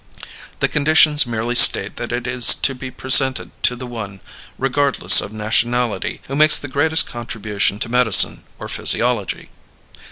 [0.61, 4.19] The conditions merely state that it is to be presented to the one,
[4.57, 9.49] regardless of nationality, who makes the greatest contribution to medicine or physiology."